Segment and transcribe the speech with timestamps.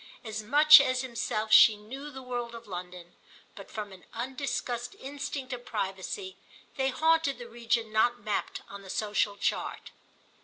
[0.23, 3.13] As much as himself she knew the world of London,
[3.53, 6.37] but from an undiscussed instinct of privacy
[6.75, 9.91] they haunted the region not mapped on the social chart.